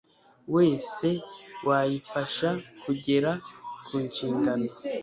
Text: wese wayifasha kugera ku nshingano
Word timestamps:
wese 0.55 1.07
wayifasha 1.67 2.49
kugera 2.83 3.31
ku 3.85 3.93
nshingano 4.07 4.69